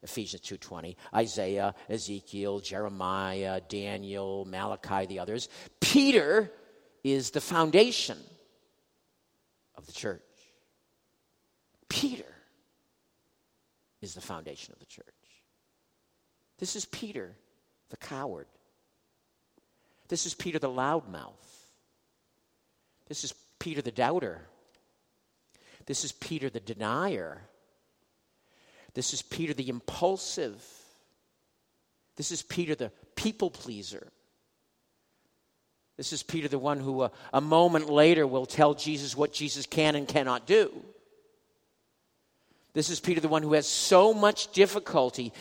Ephesians 0.04 0.42
2:20, 0.44 0.96
Isaiah, 1.14 1.74
Ezekiel, 1.90 2.60
Jeremiah, 2.60 3.62
Daniel, 3.62 4.46
Malachi, 4.46 5.06
the 5.08 5.20
others. 5.20 5.50
Peter 5.80 6.52
is 7.04 7.32
the 7.32 7.42
foundation 7.42 8.20
of 9.76 9.86
the 9.86 9.94
church. 9.94 10.22
Peter 11.90 12.36
is 14.02 14.14
the 14.14 14.22
foundation 14.22 14.74
of 14.74 14.80
the 14.80 14.86
church. 14.86 15.17
This 16.58 16.76
is 16.76 16.86
Peter, 16.86 17.36
the 17.90 17.98
coward. 17.98 18.48
This 20.08 20.26
is 20.26 20.34
Peter, 20.34 20.60
the 20.60 20.70
loudmouth. 20.70 21.34
This 23.08 23.24
is 23.24 23.34
Peter 23.60 23.82
the 23.82 23.92
doubter. 23.92 24.42
This 25.86 26.04
is 26.04 26.12
Peter 26.12 26.50
the 26.50 26.60
denier. 26.60 27.42
This 28.94 29.14
is 29.14 29.22
Peter 29.22 29.54
the 29.54 29.70
impulsive. 29.70 30.64
This 32.16 32.32
is 32.32 32.42
Peter 32.42 32.76
the 32.76 32.92
people 33.16 33.50
pleaser. 33.50 34.12
This 35.98 36.14
is 36.14 36.22
Peter 36.22 36.48
the 36.48 36.60
one 36.60 36.80
who, 36.80 37.02
uh, 37.02 37.10
a 37.34 37.42
moment 37.42 37.90
later, 37.90 38.28
will 38.28 38.46
tell 38.46 38.74
Jesus 38.74 39.16
what 39.16 39.34
Jesus 39.34 39.66
can 39.66 39.96
and 39.96 40.08
cannot 40.08 40.46
do. 40.46 40.72
This 42.78 42.92
is 42.92 43.00
Peter, 43.00 43.20
the 43.20 43.28
one 43.28 43.42
who 43.42 43.54
has 43.54 43.66
so 43.66 44.14
much 44.14 44.52
difficulty 44.52 45.34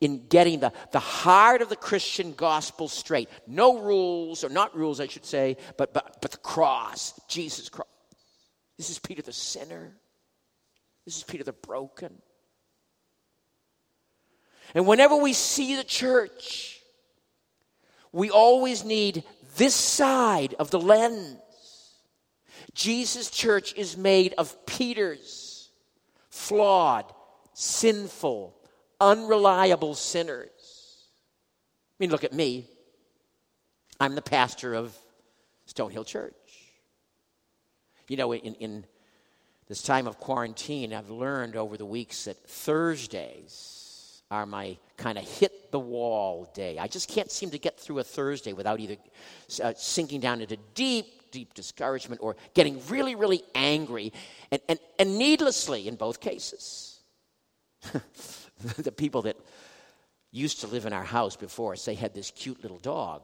in 0.00 0.26
getting 0.26 0.58
the, 0.58 0.72
the 0.90 0.98
heart 0.98 1.62
of 1.62 1.68
the 1.68 1.76
Christian 1.76 2.32
gospel 2.32 2.88
straight. 2.88 3.28
No 3.46 3.78
rules, 3.78 4.42
or 4.42 4.48
not 4.48 4.76
rules, 4.76 4.98
I 4.98 5.06
should 5.06 5.24
say, 5.24 5.56
but, 5.76 5.94
but, 5.94 6.20
but 6.20 6.32
the 6.32 6.38
cross, 6.38 7.14
Jesus' 7.28 7.68
cross. 7.68 7.86
This 8.76 8.90
is 8.90 8.98
Peter 8.98 9.22
the 9.22 9.32
sinner. 9.32 9.92
This 11.04 11.16
is 11.16 11.22
Peter 11.22 11.44
the 11.44 11.52
broken. 11.52 12.12
And 14.74 14.84
whenever 14.84 15.14
we 15.14 15.32
see 15.32 15.76
the 15.76 15.84
church, 15.84 16.80
we 18.10 18.30
always 18.30 18.84
need 18.84 19.22
this 19.56 19.76
side 19.76 20.56
of 20.58 20.72
the 20.72 20.80
lens. 20.80 21.38
Jesus' 22.74 23.30
church 23.30 23.74
is 23.76 23.96
made 23.96 24.34
of 24.38 24.66
Peter's 24.66 25.39
flawed, 26.30 27.12
sinful, 27.52 28.56
unreliable 29.00 29.94
sinners. 29.94 31.08
I 31.92 31.96
mean, 31.98 32.10
look 32.10 32.24
at 32.24 32.32
me. 32.32 32.66
I'm 33.98 34.14
the 34.14 34.22
pastor 34.22 34.74
of 34.74 34.96
Stonehill 35.68 36.06
Church. 36.06 36.34
You 38.08 38.16
know, 38.16 38.32
in, 38.32 38.54
in 38.54 38.84
this 39.68 39.82
time 39.82 40.06
of 40.06 40.18
quarantine, 40.18 40.94
I've 40.94 41.10
learned 41.10 41.54
over 41.54 41.76
the 41.76 41.86
weeks 41.86 42.24
that 42.24 42.36
Thursdays 42.44 44.22
are 44.30 44.46
my 44.46 44.78
kind 44.96 45.18
of 45.18 45.24
hit 45.24 45.70
the 45.70 45.78
wall 45.78 46.50
day. 46.54 46.78
I 46.78 46.86
just 46.86 47.08
can't 47.08 47.30
seem 47.30 47.50
to 47.50 47.58
get 47.58 47.78
through 47.78 47.98
a 47.98 48.04
Thursday 48.04 48.52
without 48.52 48.80
either 48.80 48.96
uh, 49.62 49.74
sinking 49.76 50.20
down 50.20 50.40
into 50.40 50.56
deep 50.74 51.19
deep 51.30 51.54
discouragement 51.54 52.20
or 52.22 52.36
getting 52.54 52.80
really, 52.88 53.14
really 53.14 53.42
angry, 53.54 54.12
and, 54.50 54.60
and, 54.68 54.78
and 54.98 55.18
needlessly 55.18 55.88
in 55.88 55.96
both 55.96 56.20
cases. 56.20 57.00
the 58.78 58.92
people 58.92 59.22
that 59.22 59.36
used 60.32 60.60
to 60.60 60.66
live 60.66 60.86
in 60.86 60.92
our 60.92 61.04
house 61.04 61.36
before 61.36 61.72
us, 61.72 61.84
they 61.84 61.94
had 61.94 62.14
this 62.14 62.30
cute 62.30 62.62
little 62.62 62.78
dog. 62.78 63.22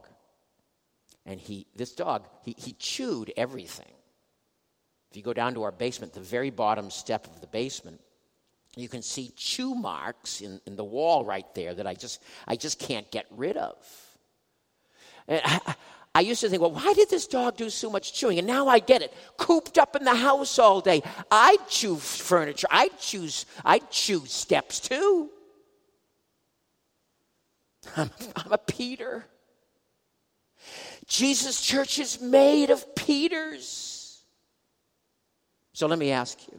And 1.25 1.41
he, 1.41 1.67
this 1.75 1.93
dog, 1.93 2.25
he, 2.45 2.55
he 2.57 2.73
chewed 2.73 3.33
everything. 3.37 3.93
If 5.11 5.17
you 5.17 5.23
go 5.23 5.33
down 5.33 5.55
to 5.55 5.65
our 5.65 5.73
basement, 5.73 6.13
the 6.13 6.21
very 6.21 6.51
bottom 6.51 6.91
step 6.91 7.27
of 7.27 7.41
the 7.41 7.47
basement, 7.47 8.01
you 8.77 8.89
can 8.89 9.03
see 9.03 9.33
chew 9.37 9.75
marks 9.75 10.41
in, 10.41 10.61
in 10.67 10.77
the 10.77 10.85
wall 10.85 11.25
right 11.25 11.47
there 11.55 11.75
that 11.75 11.87
I 11.87 11.95
just, 11.95 12.23
I 12.47 12.57
just 12.57 12.79
can't 12.79 13.11
get 13.11 13.27
rid 13.31 13.57
of. 13.57 13.75
And 15.27 15.41
I, 15.45 15.75
I 16.17 16.21
used 16.21 16.41
to 16.41 16.49
think, 16.49 16.63
well, 16.63 16.71
why 16.71 16.95
did 16.95 17.11
this 17.11 17.27
dog 17.27 17.59
do 17.59 17.69
so 17.69 17.91
much 17.91 18.15
chewing? 18.15 18.39
And 18.39 18.47
now 18.47 18.69
I 18.69 18.79
get 18.79 19.03
it. 19.03 19.13
Cooped 19.37 19.77
up 19.77 19.95
in 19.97 20.03
the 20.03 20.15
house 20.15 20.59
all 20.59 20.81
day. 20.81 21.03
I 21.31 21.59
chew 21.69 21.97
furniture. 21.97 22.67
I 22.71 22.89
choose 22.99 23.45
I 23.63 23.81
chew 23.91 24.25
steps 24.25 24.81
too. 24.81 25.29
I'm, 27.99 28.09
I'm 28.35 28.51
a 28.51 28.57
Peter. 28.57 29.27
Jesus' 31.07 31.61
church 31.61 31.99
is 31.99 32.19
made 32.19 32.71
of 32.71 32.95
Peters. 32.95 34.23
So 35.75 35.87
let 35.87 35.99
me 35.99 36.13
ask 36.13 36.39
you, 36.51 36.59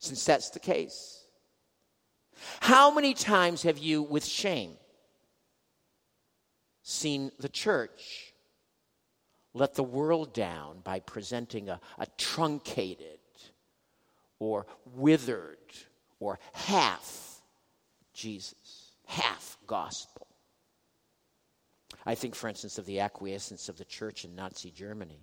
since 0.00 0.24
that's 0.24 0.50
the 0.50 0.58
case, 0.58 1.24
how 2.58 2.92
many 2.92 3.14
times 3.14 3.62
have 3.62 3.78
you, 3.78 4.02
with 4.02 4.24
shame, 4.24 4.72
seen 6.82 7.30
the 7.38 7.48
church 7.48 8.25
let 9.56 9.74
the 9.74 9.82
world 9.82 10.34
down 10.34 10.80
by 10.84 11.00
presenting 11.00 11.68
a, 11.68 11.80
a 11.98 12.06
truncated 12.18 13.18
or 14.38 14.66
withered 14.94 15.56
or 16.20 16.38
half 16.52 17.40
Jesus, 18.12 18.92
half 19.06 19.56
gospel. 19.66 20.26
I 22.04 22.14
think, 22.14 22.34
for 22.34 22.48
instance, 22.48 22.78
of 22.78 22.86
the 22.86 23.00
acquiescence 23.00 23.68
of 23.68 23.78
the 23.78 23.84
church 23.84 24.24
in 24.24 24.36
Nazi 24.36 24.70
Germany. 24.70 25.20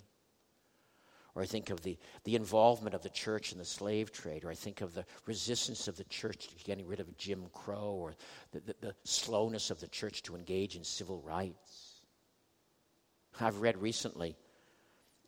Or 1.36 1.42
I 1.42 1.46
think 1.46 1.70
of 1.70 1.82
the, 1.82 1.98
the 2.26 2.36
involvement 2.36 2.94
of 2.94 3.02
the 3.02 3.10
church 3.10 3.52
in 3.52 3.58
the 3.58 3.66
slave 3.66 4.12
trade. 4.12 4.44
Or 4.44 4.52
I 4.52 4.56
think 4.56 4.82
of 4.82 4.94
the 4.94 5.06
resistance 5.26 5.88
of 5.88 5.98
the 5.98 6.04
church 6.06 6.48
to 6.48 6.64
getting 6.64 6.86
rid 6.88 7.00
of 7.00 7.18
Jim 7.18 7.46
Crow. 7.54 7.98
Or 8.00 8.16
the, 8.52 8.60
the, 8.60 8.76
the 8.82 8.96
slowness 9.04 9.72
of 9.72 9.80
the 9.80 9.88
church 9.88 10.22
to 10.24 10.36
engage 10.36 10.76
in 10.76 10.84
civil 10.84 11.20
rights. 11.22 11.93
I've 13.40 13.62
read 13.62 13.78
recently 13.78 14.36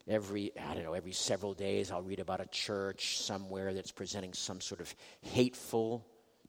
every 0.07 0.51
i 0.59 0.75
don't 0.75 0.83
know 0.83 0.93
every 0.93 1.11
several 1.11 1.55
days 1.55 1.89
i'll 1.89 2.03
read 2.03 2.19
about 2.19 2.39
a 2.39 2.45
church 2.51 3.17
somewhere 3.17 3.73
that's 3.73 3.91
presenting 3.91 4.31
some 4.33 4.61
sort 4.61 4.79
of 4.79 4.93
hateful 5.21 6.05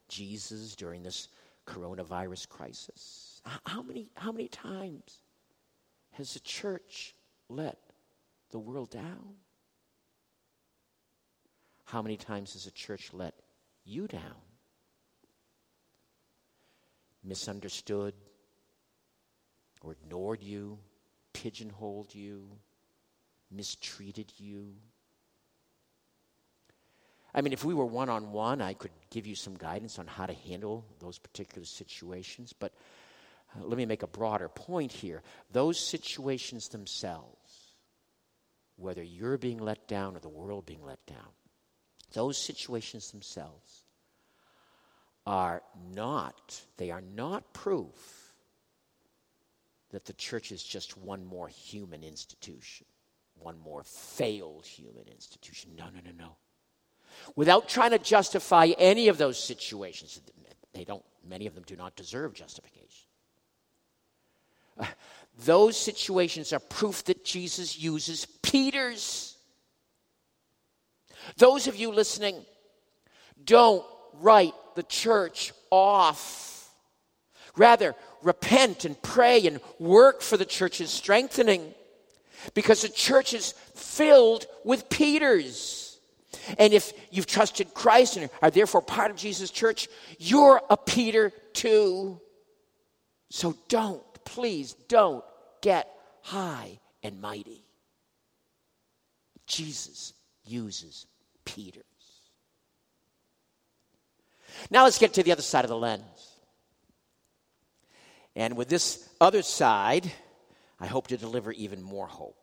jesus 0.07 0.75
during 0.75 1.01
this 1.01 1.29
coronavirus 1.67 2.49
crisis. 2.49 3.41
How 3.65 3.81
many 3.81 4.09
how 4.15 4.31
many 4.31 4.47
times 4.47 5.21
has 6.11 6.33
the 6.33 6.39
church 6.39 7.13
let 7.49 7.77
the 8.51 8.59
world 8.59 8.89
down? 8.89 9.35
How 11.85 12.01
many 12.01 12.17
times 12.17 12.53
has 12.53 12.65
the 12.65 12.71
church 12.71 13.11
let 13.13 13.35
you 13.83 14.07
down? 14.07 14.41
Misunderstood 17.23 18.13
or 19.81 19.91
ignored 19.91 20.41
you 20.41 20.79
pigeonholed 21.37 22.15
you 22.15 22.49
mistreated 23.51 24.33
you? 24.37 24.73
I 27.33 27.41
mean, 27.41 27.53
if 27.53 27.63
we 27.63 27.75
were 27.75 27.85
one 27.85 28.09
on 28.09 28.31
one, 28.31 28.59
I 28.61 28.73
could 28.73 28.91
give 29.11 29.27
you 29.27 29.35
some 29.35 29.55
guidance 29.55 29.99
on 29.99 30.07
how 30.07 30.25
to 30.25 30.33
handle 30.33 30.83
those 30.99 31.19
particular 31.19 31.65
situations. 31.65 32.53
But 32.53 32.73
uh, 33.55 33.63
let 33.63 33.77
me 33.77 33.85
make 33.85 34.01
a 34.01 34.07
broader 34.07 34.49
point 34.49 34.91
here. 34.91 35.21
Those 35.51 35.79
situations 35.79 36.69
themselves, 36.69 37.75
whether 38.75 39.03
you're 39.03 39.37
being 39.37 39.59
let 39.59 39.87
down 39.87 40.15
or 40.15 40.19
the 40.19 40.29
world 40.29 40.65
being 40.65 40.83
let 40.83 41.05
down, 41.05 41.29
those 42.13 42.43
situations 42.43 43.11
themselves 43.11 43.83
are 45.27 45.61
not, 45.93 46.61
they 46.77 46.89
are 46.89 47.03
not 47.15 47.53
proof 47.53 48.26
that 49.91 50.05
the 50.05 50.13
church 50.13 50.51
is 50.51 50.63
just 50.63 50.97
one 50.97 51.25
more 51.25 51.47
human 51.47 52.03
institution 52.03 52.85
one 53.39 53.57
more 53.59 53.83
failed 53.83 54.65
human 54.65 55.07
institution. 55.07 55.71
No, 55.77 55.85
no, 55.85 55.99
no, 56.03 56.11
no. 56.17 56.35
Without 57.35 57.67
trying 57.67 57.91
to 57.91 57.99
justify 57.99 58.71
any 58.77 59.07
of 59.07 59.17
those 59.17 59.41
situations, 59.41 60.21
they 60.73 60.83
don't, 60.83 61.03
many 61.27 61.47
of 61.47 61.55
them 61.55 61.63
do 61.65 61.75
not 61.75 61.95
deserve 61.95 62.33
justification. 62.33 63.07
Uh, 64.79 64.85
those 65.45 65.77
situations 65.77 66.53
are 66.53 66.59
proof 66.59 67.03
that 67.05 67.23
Jesus 67.23 67.77
uses 67.79 68.25
Peter's. 68.41 69.37
Those 71.37 71.67
of 71.67 71.75
you 71.75 71.91
listening, 71.91 72.45
don't 73.43 73.85
write 74.13 74.53
the 74.75 74.83
church 74.83 75.53
off. 75.69 76.56
Rather, 77.57 77.95
repent 78.21 78.85
and 78.85 79.01
pray 79.01 79.45
and 79.47 79.59
work 79.79 80.21
for 80.21 80.37
the 80.37 80.45
church's 80.45 80.91
strengthening 80.91 81.73
because 82.53 82.83
the 82.83 82.89
church 82.89 83.33
is 83.33 83.53
filled 83.75 84.45
with 84.63 84.89
Peters. 84.89 85.99
And 86.57 86.71
if 86.71 86.93
you've 87.11 87.25
trusted 87.25 87.73
Christ 87.73 88.17
and 88.17 88.29
are 88.41 88.51
therefore 88.51 88.81
part 88.81 89.11
of 89.11 89.17
Jesus' 89.17 89.49
church, 89.49 89.87
you're 90.19 90.61
a 90.69 90.77
Peter 90.77 91.31
too. 91.53 92.21
So 93.29 93.55
don't, 93.67 94.03
please 94.23 94.73
don't 94.87 95.23
get 95.61 95.89
high 96.21 96.79
and 97.03 97.19
mighty. 97.19 97.63
Jesus 99.47 100.13
uses 100.45 101.05
Peters. 101.43 101.83
Now 104.69 104.83
let's 104.83 104.99
get 104.99 105.13
to 105.13 105.23
the 105.23 105.31
other 105.31 105.41
side 105.41 105.65
of 105.65 105.69
the 105.69 105.77
lens. 105.77 106.36
And 108.37 108.55
with 108.55 108.69
this 108.69 109.09
other 109.19 109.41
side, 109.41 110.09
I 110.79 110.85
hope 110.85 111.07
to 111.07 111.17
deliver 111.17 111.51
even 111.51 111.81
more 111.81 112.05
hope. 112.05 112.37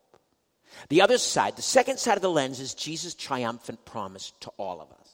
The 0.89 1.01
other 1.01 1.17
side, 1.17 1.55
the 1.55 1.61
second 1.61 1.99
side 1.99 2.17
of 2.17 2.21
the 2.21 2.29
lens, 2.29 2.59
is 2.59 2.73
Jesus' 2.73 3.15
triumphant 3.15 3.85
promise 3.85 4.33
to 4.41 4.51
all 4.57 4.81
of 4.81 4.91
us. 4.91 5.09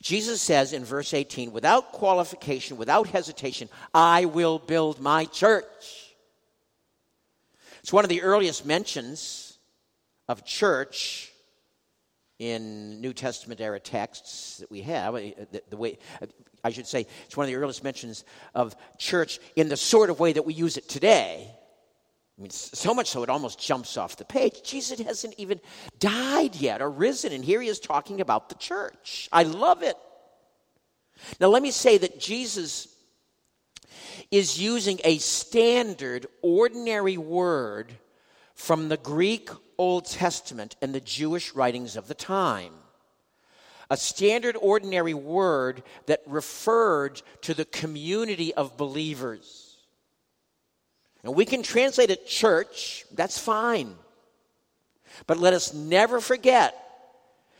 Jesus 0.00 0.42
says 0.42 0.72
in 0.72 0.84
verse 0.84 1.14
18, 1.14 1.52
without 1.52 1.92
qualification, 1.92 2.76
without 2.76 3.06
hesitation, 3.06 3.68
I 3.94 4.24
will 4.24 4.58
build 4.58 5.00
my 5.00 5.26
church. 5.26 6.12
It's 7.82 7.92
one 7.92 8.04
of 8.04 8.08
the 8.08 8.22
earliest 8.22 8.66
mentions 8.66 9.58
of 10.28 10.44
church 10.44 11.30
in 12.40 13.00
New 13.00 13.12
Testament 13.12 13.60
era 13.60 13.78
texts 13.78 14.58
that 14.58 14.70
we 14.72 14.80
have. 14.82 15.14
Uh, 15.14 15.20
the, 15.52 15.62
the, 15.70 15.76
way 15.76 15.98
I 16.64 16.70
should 16.70 16.86
say, 16.86 17.06
it's 17.26 17.36
one 17.36 17.44
of 17.44 17.48
the 17.48 17.56
earliest 17.56 17.82
mentions 17.82 18.24
of 18.54 18.76
church 18.98 19.40
in 19.56 19.68
the 19.68 19.76
sort 19.76 20.10
of 20.10 20.20
way 20.20 20.32
that 20.32 20.44
we 20.44 20.54
use 20.54 20.76
it 20.76 20.88
today. 20.88 21.50
I 22.38 22.40
mean, 22.40 22.50
so 22.50 22.94
much 22.94 23.08
so 23.08 23.22
it 23.22 23.28
almost 23.28 23.60
jumps 23.60 23.96
off 23.96 24.16
the 24.16 24.24
page. 24.24 24.62
Jesus 24.62 25.00
hasn't 25.00 25.34
even 25.38 25.60
died 25.98 26.54
yet 26.54 26.80
or 26.80 26.90
risen, 26.90 27.32
and 27.32 27.44
here 27.44 27.60
he 27.60 27.68
is 27.68 27.80
talking 27.80 28.20
about 28.20 28.48
the 28.48 28.54
church. 28.54 29.28
I 29.32 29.42
love 29.42 29.82
it. 29.82 29.96
Now, 31.40 31.48
let 31.48 31.62
me 31.62 31.70
say 31.70 31.98
that 31.98 32.18
Jesus 32.18 32.88
is 34.30 34.60
using 34.60 34.98
a 35.04 35.18
standard, 35.18 36.26
ordinary 36.42 37.16
word 37.18 37.92
from 38.54 38.88
the 38.88 38.96
Greek 38.96 39.50
Old 39.78 40.06
Testament 40.06 40.76
and 40.80 40.94
the 40.94 41.00
Jewish 41.00 41.54
writings 41.54 41.96
of 41.96 42.08
the 42.08 42.14
time. 42.14 42.72
A 43.92 43.96
standard, 43.98 44.56
ordinary 44.58 45.12
word 45.12 45.82
that 46.06 46.22
referred 46.26 47.20
to 47.42 47.52
the 47.52 47.66
community 47.66 48.54
of 48.54 48.78
believers. 48.78 49.76
And 51.22 51.34
we 51.34 51.44
can 51.44 51.62
translate 51.62 52.08
it 52.08 52.26
church, 52.26 53.04
that's 53.12 53.36
fine. 53.36 53.94
But 55.26 55.36
let 55.36 55.52
us 55.52 55.74
never 55.74 56.22
forget 56.22 56.74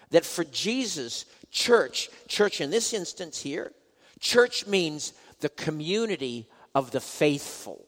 that 0.09 0.25
for 0.25 0.45
Jesus, 0.45 1.27
church, 1.51 2.09
church 2.29 2.63
in 2.63 2.71
this 2.71 2.95
instance 2.95 3.39
here, 3.39 3.71
church 4.19 4.67
means 4.67 5.13
the 5.41 5.51
community 5.51 6.49
of 6.75 6.93
the 6.93 7.01
faithful. 7.01 7.85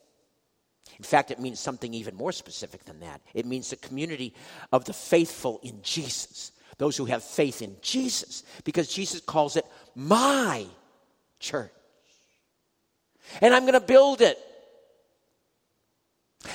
In 0.98 1.04
fact, 1.04 1.30
it 1.30 1.40
means 1.40 1.61
something 1.61 1.94
even 1.94 2.14
more 2.14 2.33
specific 2.33 2.85
than 2.85 3.00
that. 3.00 3.22
It 3.33 3.46
means 3.46 3.70
the 3.70 3.76
community 3.76 4.35
of 4.70 4.85
the 4.85 4.92
faithful 4.92 5.61
in 5.62 5.80
Jesus, 5.80 6.52
those 6.78 6.96
who 6.96 7.04
have 7.04 7.22
faith 7.22 7.62
in 7.62 7.76
Jesus, 7.82 8.42
because 8.64 8.92
Jesus 8.92 9.20
calls 9.20 9.56
it 9.56 9.64
my 9.94 10.66
church. 11.40 11.70
And 13.40 13.54
I'm 13.54 13.62
going 13.62 13.74
to 13.74 13.80
build 13.80 14.20
it. 14.20 14.38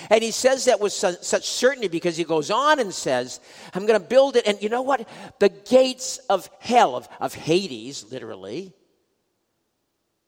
And 0.10 0.23
he 0.23 0.32
says 0.32 0.65
that 0.65 0.79
with 0.79 0.93
such 0.93 1.47
certainty 1.47 1.88
because 1.88 2.15
he 2.15 2.23
goes 2.23 2.51
on 2.51 2.79
and 2.79 2.93
says, 2.93 3.39
I'm 3.73 3.88
going 3.88 3.99
to 3.99 4.08
build 4.08 4.36
it. 4.36 4.45
And 4.45 4.62
you 4.62 4.69
know 4.69 4.84
what? 4.84 5.08
The 5.39 5.49
gates 5.49 6.19
of 6.29 6.49
hell, 6.60 6.95
of, 6.95 7.10
of 7.19 7.34
Hades, 7.34 8.12
literally, 8.12 8.73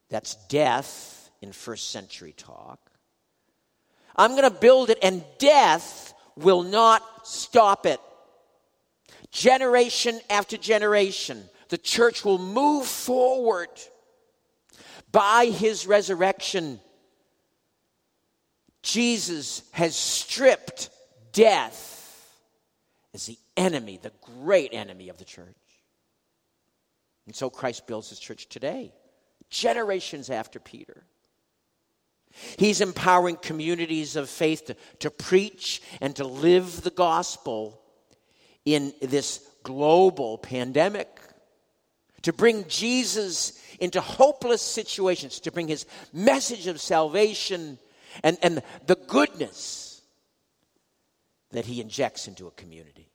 that's 0.10 0.36
death 0.47 1.30
in 1.41 1.51
first 1.51 1.91
century 1.91 2.34
talk. 2.36 2.80
I'm 4.15 4.32
going 4.32 4.43
to 4.43 4.51
build 4.51 4.89
it, 4.89 4.97
and 5.01 5.23
death 5.38 6.13
will 6.36 6.63
not 6.63 7.04
stop 7.23 7.86
it. 7.86 7.99
Generation 9.32 10.20
after 10.30 10.58
generation, 10.58 11.44
the 11.70 11.78
church 11.78 12.26
will 12.26 12.38
move 12.38 12.86
forward 12.86 13.70
by 15.12 15.46
his 15.46 15.88
resurrection 15.88 16.80
Jesus 18.82 19.63
has 19.72 19.96
stripped 19.96 20.89
death 21.34 21.98
as 23.13 23.26
the 23.26 23.38
enemy, 23.56 24.00
the 24.02 24.12
great 24.41 24.74
enemy 24.74 25.10
of 25.10 25.17
the 25.17 25.26
church. 25.26 25.48
And 27.28 27.36
so 27.36 27.50
Christ 27.50 27.88
builds 27.88 28.10
his 28.10 28.20
church 28.20 28.50
today, 28.50 28.94
generations 29.50 30.30
after 30.30 30.60
Peter. 30.60 31.04
He's 32.58 32.82
empowering 32.82 33.36
communities 33.36 34.15
of 34.15 34.30
faith 34.30 34.65
to, 34.65 34.76
to 35.00 35.12
preach 35.12 35.82
and 36.00 36.15
to 36.15 36.26
live 36.26 36.82
the 36.82 36.89
gospel 36.89 37.81
in 38.65 38.93
this 39.02 39.47
global 39.63 40.38
pandemic, 40.38 41.08
to 42.24 42.34
bring 42.34 42.67
Jesus 42.67 43.60
into 43.80 44.00
hopeless 44.00 44.62
situations, 44.62 45.39
to 45.41 45.52
bring 45.52 45.67
his 45.67 45.86
message 46.13 46.67
of 46.67 46.80
salvation 46.80 47.80
and, 48.24 48.38
and 48.41 48.62
the 48.86 48.95
goodness 48.95 50.02
that 51.52 51.65
he 51.65 51.82
injects 51.82 52.28
into 52.28 52.47
a 52.47 52.52
community. 52.52 53.10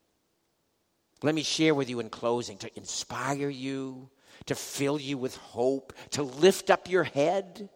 Let 1.23 1.35
me 1.35 1.43
share 1.43 1.75
with 1.75 1.89
you 1.89 2.01
in 2.01 2.11
closing 2.11 2.59
to 2.59 2.77
inspire 2.77 3.49
you, 3.49 4.11
to 4.47 4.55
fill 4.55 5.01
you 5.01 5.17
with 5.17 5.37
hope, 5.37 5.93
to 6.11 6.23
lift 6.23 6.69
up 6.69 6.91
your 6.91 7.05
head. 7.05 7.69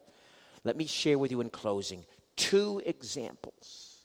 Let 0.64 0.76
me 0.76 0.86
share 0.86 1.18
with 1.18 1.30
you 1.30 1.40
in 1.40 1.48
closing 1.48 2.04
two 2.36 2.82
examples 2.84 4.02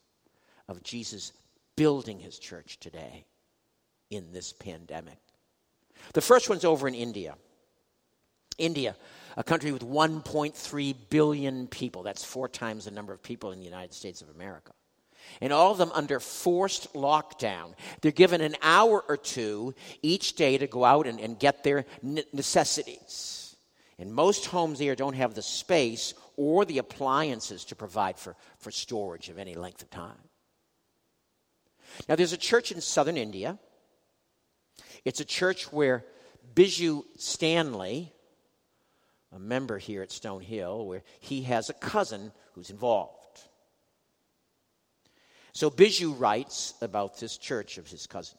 of 0.69 0.83
Jesus 0.83 1.33
building 1.75 2.19
his 2.19 2.39
church 2.39 2.79
today 2.79 3.25
in 4.09 4.31
this 4.31 4.53
pandemic. 4.53 5.17
The 6.13 6.21
first 6.21 6.49
one's 6.49 6.65
over 6.65 6.87
in 6.87 6.95
India. 6.95 7.35
India, 8.57 8.95
a 9.35 9.43
country 9.43 9.71
with 9.71 9.83
1.3 9.83 10.95
billion 11.09 11.67
people. 11.67 12.03
That's 12.03 12.23
four 12.23 12.47
times 12.47 12.85
the 12.85 12.91
number 12.91 13.13
of 13.13 13.21
people 13.21 13.51
in 13.51 13.59
the 13.59 13.65
United 13.65 13.93
States 13.93 14.21
of 14.21 14.29
America. 14.29 14.71
And 15.41 15.51
all 15.51 15.71
of 15.71 15.77
them 15.77 15.91
under 15.93 16.19
forced 16.19 16.93
lockdown. 16.93 17.73
They're 18.01 18.11
given 18.11 18.41
an 18.41 18.55
hour 18.61 19.03
or 19.07 19.17
two 19.17 19.73
each 20.01 20.35
day 20.35 20.57
to 20.57 20.67
go 20.67 20.85
out 20.85 21.07
and, 21.07 21.19
and 21.19 21.39
get 21.39 21.63
their 21.63 21.85
necessities. 22.01 23.55
And 23.97 24.13
most 24.13 24.45
homes 24.45 24.79
there 24.79 24.95
don't 24.95 25.15
have 25.15 25.33
the 25.33 25.41
space 25.41 26.13
or 26.37 26.65
the 26.65 26.77
appliances 26.77 27.65
to 27.65 27.75
provide 27.75 28.19
for, 28.19 28.35
for 28.59 28.71
storage 28.71 29.29
of 29.29 29.39
any 29.39 29.55
length 29.55 29.81
of 29.81 29.89
time. 29.89 30.29
Now, 32.09 32.15
there's 32.15 32.33
a 32.33 32.37
church 32.37 32.71
in 32.71 32.81
southern 32.81 33.17
India. 33.17 33.57
It's 35.03 35.19
a 35.19 35.25
church 35.25 35.71
where 35.71 36.03
Biju 36.53 37.03
Stanley, 37.17 38.11
a 39.31 39.39
member 39.39 39.77
here 39.77 40.01
at 40.01 40.09
Stonehill, 40.09 40.85
where 40.85 41.03
he 41.19 41.43
has 41.43 41.69
a 41.69 41.73
cousin 41.73 42.31
who's 42.53 42.69
involved. 42.69 43.41
So 45.53 45.69
Biju 45.69 46.19
writes 46.19 46.73
about 46.81 47.19
this 47.19 47.37
church 47.37 47.77
of 47.77 47.87
his 47.87 48.07
cousin. 48.07 48.37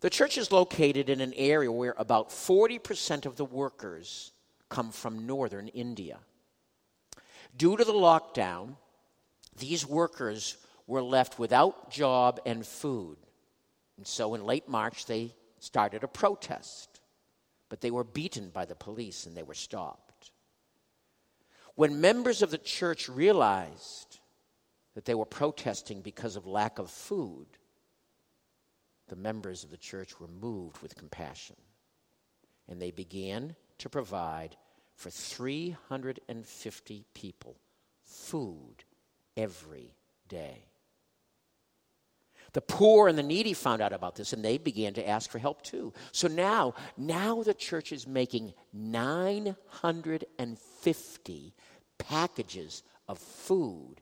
The 0.00 0.10
church 0.10 0.38
is 0.38 0.52
located 0.52 1.08
in 1.08 1.20
an 1.20 1.32
area 1.34 1.72
where 1.72 1.94
about 1.96 2.30
40% 2.30 3.26
of 3.26 3.36
the 3.36 3.44
workers 3.44 4.32
come 4.68 4.90
from 4.92 5.26
northern 5.26 5.68
India. 5.68 6.18
Due 7.56 7.76
to 7.76 7.84
the 7.84 7.92
lockdown, 7.92 8.76
these 9.58 9.86
workers 9.86 10.58
were 10.86 11.02
left 11.02 11.38
without 11.38 11.90
job 11.90 12.40
and 12.44 12.66
food. 12.66 13.16
And 13.96 14.06
so 14.06 14.34
in 14.34 14.44
late 14.44 14.68
March, 14.68 15.06
they 15.06 15.34
started 15.58 16.04
a 16.04 16.08
protest. 16.08 17.00
But 17.68 17.80
they 17.80 17.90
were 17.90 18.04
beaten 18.04 18.50
by 18.50 18.64
the 18.64 18.74
police 18.74 19.26
and 19.26 19.36
they 19.36 19.42
were 19.42 19.54
stopped. 19.54 20.30
When 21.74 22.00
members 22.00 22.42
of 22.42 22.50
the 22.50 22.58
church 22.58 23.08
realized 23.08 24.20
that 24.94 25.04
they 25.04 25.14
were 25.14 25.26
protesting 25.26 26.00
because 26.00 26.36
of 26.36 26.46
lack 26.46 26.78
of 26.78 26.90
food, 26.90 27.46
the 29.08 29.16
members 29.16 29.62
of 29.62 29.70
the 29.70 29.76
church 29.76 30.18
were 30.18 30.28
moved 30.28 30.80
with 30.80 30.96
compassion. 30.96 31.56
And 32.68 32.80
they 32.80 32.90
began 32.90 33.54
to 33.78 33.88
provide 33.88 34.56
for 34.94 35.10
350 35.10 37.04
people 37.14 37.56
food 38.02 38.84
every 39.36 39.94
day. 40.28 40.64
The 42.56 42.62
poor 42.62 43.06
and 43.06 43.16
the 43.18 43.22
needy 43.22 43.52
found 43.52 43.82
out 43.82 43.92
about 43.92 44.14
this 44.14 44.32
and 44.32 44.42
they 44.42 44.56
began 44.56 44.94
to 44.94 45.06
ask 45.06 45.30
for 45.30 45.38
help 45.38 45.60
too. 45.60 45.92
So 46.12 46.26
now, 46.26 46.72
now 46.96 47.42
the 47.42 47.52
church 47.52 47.92
is 47.92 48.06
making 48.06 48.54
950 48.72 51.54
packages 51.98 52.82
of 53.08 53.18
food 53.18 53.96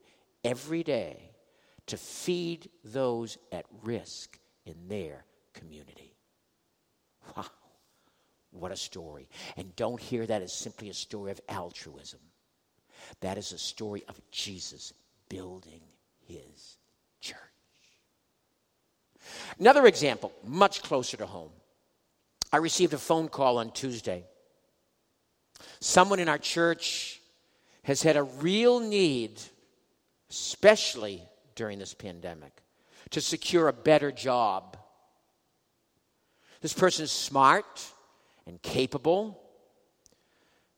every 0.44 0.84
day 0.84 1.32
to 1.86 1.96
feed 1.96 2.70
those 2.84 3.38
at 3.50 3.66
risk 3.82 4.38
in 4.64 4.86
their 4.86 5.24
community. 5.52 6.14
Wow. 7.36 7.46
What 8.52 8.70
a 8.70 8.76
story. 8.76 9.28
And 9.56 9.74
don't 9.74 10.00
hear 10.00 10.26
that 10.26 10.42
as 10.42 10.52
simply 10.52 10.90
a 10.90 10.94
story 10.94 11.32
of 11.32 11.40
altruism. 11.48 12.20
That 13.18 13.36
is 13.36 13.50
a 13.50 13.58
story 13.58 14.04
of 14.06 14.20
Jesus 14.30 14.92
building 15.28 15.80
his. 16.28 16.78
Another 19.58 19.86
example, 19.86 20.32
much 20.44 20.82
closer 20.82 21.16
to 21.16 21.26
home. 21.26 21.50
I 22.52 22.58
received 22.58 22.92
a 22.92 22.98
phone 22.98 23.28
call 23.28 23.58
on 23.58 23.72
Tuesday. 23.72 24.24
Someone 25.80 26.20
in 26.20 26.28
our 26.28 26.38
church 26.38 27.20
has 27.82 28.02
had 28.02 28.16
a 28.16 28.22
real 28.22 28.80
need, 28.80 29.40
especially 30.30 31.22
during 31.54 31.78
this 31.78 31.94
pandemic, 31.94 32.52
to 33.10 33.20
secure 33.20 33.68
a 33.68 33.72
better 33.72 34.10
job. 34.10 34.76
This 36.60 36.72
person 36.72 37.04
is 37.04 37.12
smart 37.12 37.84
and 38.46 38.60
capable, 38.62 39.40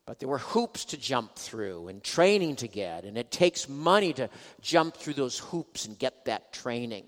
but 0.04 0.18
there 0.18 0.28
were 0.28 0.38
hoops 0.38 0.84
to 0.86 0.96
jump 0.96 1.36
through 1.36 1.88
and 1.88 2.02
training 2.02 2.56
to 2.56 2.68
get, 2.68 3.04
and 3.04 3.16
it 3.16 3.30
takes 3.30 3.68
money 3.68 4.12
to 4.14 4.28
jump 4.60 4.96
through 4.96 5.14
those 5.14 5.38
hoops 5.38 5.86
and 5.86 5.98
get 5.98 6.24
that 6.24 6.52
training 6.52 7.04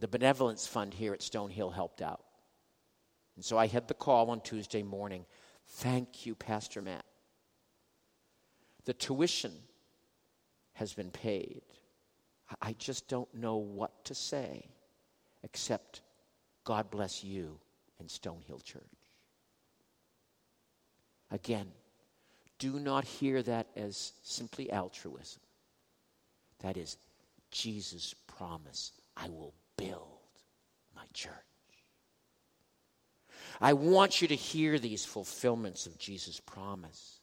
the 0.00 0.08
benevolence 0.08 0.66
fund 0.66 0.94
here 0.94 1.12
at 1.12 1.20
Stonehill 1.20 1.72
helped 1.72 2.02
out. 2.02 2.24
And 3.36 3.44
so 3.44 3.56
I 3.58 3.66
had 3.66 3.86
the 3.86 3.94
call 3.94 4.30
on 4.30 4.40
Tuesday 4.40 4.82
morning. 4.82 5.26
Thank 5.66 6.26
you, 6.26 6.34
Pastor 6.34 6.80
Matt. 6.82 7.04
The 8.86 8.94
tuition 8.94 9.52
has 10.72 10.94
been 10.94 11.10
paid. 11.10 11.62
I 12.60 12.74
just 12.78 13.08
don't 13.08 13.32
know 13.34 13.56
what 13.56 14.04
to 14.06 14.14
say 14.14 14.66
except 15.42 16.00
God 16.64 16.90
bless 16.90 17.22
you 17.22 17.58
and 17.98 18.08
Stonehill 18.08 18.64
Church. 18.64 18.82
Again, 21.30 21.68
do 22.58 22.80
not 22.80 23.04
hear 23.04 23.42
that 23.42 23.68
as 23.76 24.12
simply 24.22 24.70
altruism. 24.72 25.40
That 26.60 26.76
is 26.76 26.96
Jesus' 27.50 28.14
promise 28.26 28.92
I 29.16 29.28
will 29.28 29.54
build 29.80 30.18
my 30.94 31.04
church. 31.14 31.32
I 33.62 33.72
want 33.72 34.20
you 34.20 34.28
to 34.28 34.34
hear 34.34 34.78
these 34.78 35.04
fulfillments 35.06 35.86
of 35.86 35.98
Jesus' 35.98 36.38
promise 36.38 37.20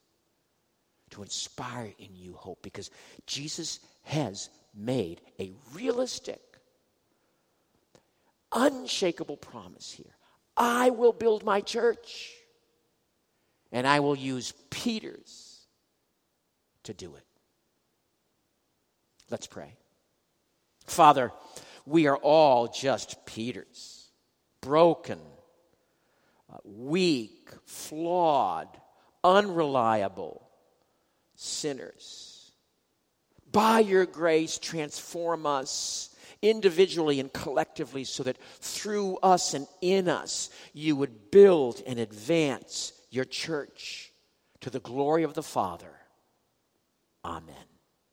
to 1.12 1.22
inspire 1.22 1.93
in 2.00 2.15
you 2.15 2.34
hope 2.34 2.60
because 2.63 2.89
Jesus 3.28 3.80
has 4.04 4.50
made 4.76 5.22
a 5.39 5.52
realistic, 5.74 6.41
unshakable 8.52 9.38
promise 9.38 9.91
here. 9.91 10.15
I 10.56 10.89
will 10.89 11.13
build 11.13 11.43
my 11.43 11.62
church 11.62 12.32
and 13.72 13.86
I 13.86 14.00
will 14.00 14.15
use 14.15 14.54
Peter's 14.72 15.67
to 16.84 16.93
do 16.93 17.15
it. 17.15 17.24
Let's 19.30 19.46
pray. 19.46 19.74
Father, 20.86 21.32
we 21.88 22.08
are 22.08 22.17
all 22.17 22.67
just 22.67 23.26
Peters, 23.26 24.12
broken, 24.62 25.19
uh, 26.52 26.58
weak, 26.65 27.50
flawed, 27.65 28.67
unreliable 29.23 30.50
sinners. 31.36 32.52
By 33.50 33.80
your 33.80 34.06
grace, 34.06 34.58
transform 34.58 35.45
us 35.45 36.13
individually 36.41 37.21
and 37.21 37.32
collectively 37.32 38.04
so 38.04 38.21
that 38.23 38.38
through 38.60 39.17
us 39.23 39.54
and 39.54 39.65
in 39.82 40.10
us 40.10 40.50
you 40.73 40.97
would 40.97 41.32
build 41.32 41.82
and 41.88 42.00
advance 42.00 42.91
your 43.10 43.26
church 43.26 44.12
to 44.60 44.69
the 44.69 44.82
glory 44.82 45.23
of 45.23 45.34
the 45.34 45.43
Father. 45.43 45.93
Amen. 47.23 47.66